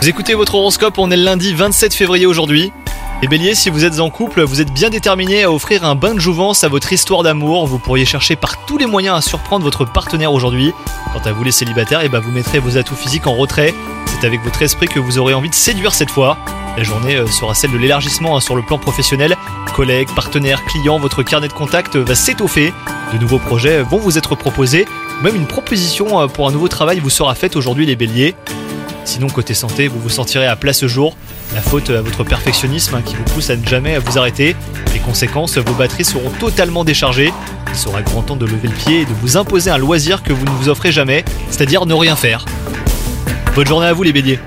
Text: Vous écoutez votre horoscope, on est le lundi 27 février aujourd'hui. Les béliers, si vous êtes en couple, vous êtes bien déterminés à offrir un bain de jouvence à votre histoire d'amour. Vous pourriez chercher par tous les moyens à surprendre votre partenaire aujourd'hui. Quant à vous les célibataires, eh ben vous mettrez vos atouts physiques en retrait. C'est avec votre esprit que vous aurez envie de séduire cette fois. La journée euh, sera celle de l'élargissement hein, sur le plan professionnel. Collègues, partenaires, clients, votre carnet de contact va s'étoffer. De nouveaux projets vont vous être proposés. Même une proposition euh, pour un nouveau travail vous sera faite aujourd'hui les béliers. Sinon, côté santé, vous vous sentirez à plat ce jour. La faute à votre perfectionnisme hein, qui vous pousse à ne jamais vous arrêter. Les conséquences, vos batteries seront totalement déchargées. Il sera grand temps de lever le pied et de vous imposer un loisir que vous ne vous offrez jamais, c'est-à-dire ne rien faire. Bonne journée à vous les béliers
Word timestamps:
Vous 0.00 0.08
écoutez 0.08 0.34
votre 0.34 0.56
horoscope, 0.56 0.98
on 0.98 1.12
est 1.12 1.16
le 1.16 1.22
lundi 1.22 1.54
27 1.54 1.94
février 1.94 2.26
aujourd'hui. 2.26 2.72
Les 3.22 3.28
béliers, 3.28 3.54
si 3.54 3.70
vous 3.70 3.84
êtes 3.84 4.00
en 4.00 4.10
couple, 4.10 4.42
vous 4.42 4.60
êtes 4.60 4.72
bien 4.72 4.90
déterminés 4.90 5.44
à 5.44 5.52
offrir 5.52 5.84
un 5.84 5.94
bain 5.94 6.14
de 6.14 6.18
jouvence 6.18 6.64
à 6.64 6.68
votre 6.68 6.92
histoire 6.92 7.22
d'amour. 7.22 7.68
Vous 7.68 7.78
pourriez 7.78 8.04
chercher 8.04 8.34
par 8.34 8.66
tous 8.66 8.78
les 8.78 8.86
moyens 8.86 9.16
à 9.16 9.20
surprendre 9.20 9.64
votre 9.64 9.84
partenaire 9.84 10.32
aujourd'hui. 10.32 10.72
Quant 11.12 11.20
à 11.24 11.30
vous 11.30 11.44
les 11.44 11.52
célibataires, 11.52 12.00
eh 12.02 12.08
ben 12.08 12.18
vous 12.18 12.32
mettrez 12.32 12.58
vos 12.58 12.76
atouts 12.76 12.96
physiques 12.96 13.28
en 13.28 13.36
retrait. 13.36 13.72
C'est 14.06 14.26
avec 14.26 14.42
votre 14.42 14.60
esprit 14.62 14.88
que 14.88 14.98
vous 14.98 15.16
aurez 15.16 15.32
envie 15.32 15.50
de 15.50 15.54
séduire 15.54 15.94
cette 15.94 16.10
fois. 16.10 16.36
La 16.76 16.82
journée 16.82 17.14
euh, 17.14 17.28
sera 17.28 17.54
celle 17.54 17.70
de 17.70 17.78
l'élargissement 17.78 18.36
hein, 18.36 18.40
sur 18.40 18.56
le 18.56 18.62
plan 18.62 18.78
professionnel. 18.78 19.36
Collègues, 19.76 20.08
partenaires, 20.16 20.64
clients, 20.64 20.98
votre 20.98 21.22
carnet 21.22 21.46
de 21.46 21.52
contact 21.52 21.94
va 21.94 22.16
s'étoffer. 22.16 22.74
De 23.12 23.18
nouveaux 23.18 23.38
projets 23.38 23.82
vont 23.82 23.98
vous 23.98 24.18
être 24.18 24.34
proposés. 24.34 24.86
Même 25.22 25.36
une 25.36 25.46
proposition 25.46 26.20
euh, 26.20 26.26
pour 26.26 26.48
un 26.48 26.50
nouveau 26.50 26.66
travail 26.66 26.98
vous 26.98 27.10
sera 27.10 27.36
faite 27.36 27.54
aujourd'hui 27.54 27.86
les 27.86 27.94
béliers. 27.94 28.34
Sinon, 29.04 29.28
côté 29.28 29.54
santé, 29.54 29.88
vous 29.88 29.98
vous 30.00 30.08
sentirez 30.08 30.46
à 30.46 30.56
plat 30.56 30.72
ce 30.72 30.88
jour. 30.88 31.16
La 31.54 31.60
faute 31.60 31.90
à 31.90 32.00
votre 32.00 32.24
perfectionnisme 32.24 32.94
hein, 32.94 33.02
qui 33.04 33.14
vous 33.14 33.24
pousse 33.24 33.50
à 33.50 33.56
ne 33.56 33.66
jamais 33.66 33.98
vous 33.98 34.18
arrêter. 34.18 34.56
Les 34.92 35.00
conséquences, 35.00 35.58
vos 35.58 35.74
batteries 35.74 36.04
seront 36.04 36.30
totalement 36.38 36.84
déchargées. 36.84 37.32
Il 37.68 37.76
sera 37.76 38.02
grand 38.02 38.22
temps 38.22 38.36
de 38.36 38.46
lever 38.46 38.68
le 38.68 38.74
pied 38.74 39.00
et 39.00 39.04
de 39.04 39.12
vous 39.22 39.36
imposer 39.36 39.70
un 39.70 39.78
loisir 39.78 40.22
que 40.22 40.32
vous 40.32 40.44
ne 40.44 40.50
vous 40.50 40.68
offrez 40.68 40.92
jamais, 40.92 41.24
c'est-à-dire 41.50 41.86
ne 41.86 41.94
rien 41.94 42.16
faire. 42.16 42.44
Bonne 43.54 43.66
journée 43.66 43.86
à 43.86 43.92
vous 43.92 44.02
les 44.02 44.12
béliers 44.12 44.38